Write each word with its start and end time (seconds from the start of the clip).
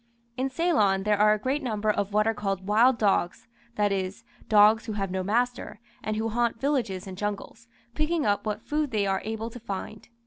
In 0.35 0.49
Ceylon 0.49 1.03
there 1.03 1.19
are 1.19 1.33
a 1.35 1.39
great 1.39 1.61
number 1.61 1.91
of 1.91 2.11
what 2.11 2.25
are 2.25 2.33
called 2.33 2.65
wild 2.65 2.97
dogs, 2.97 3.45
that 3.75 3.91
is, 3.91 4.23
dogs 4.49 4.87
who 4.87 4.93
have 4.93 5.11
no 5.11 5.21
master, 5.21 5.79
and 6.01 6.15
who 6.15 6.29
haunt 6.29 6.59
villages 6.59 7.05
and 7.05 7.15
jungles, 7.15 7.67
picking 7.93 8.25
up 8.25 8.43
what 8.43 8.63
food 8.63 8.89
they 8.89 9.05
are 9.05 9.21
able 9.23 9.51
to 9.51 9.59
find. 9.59 10.09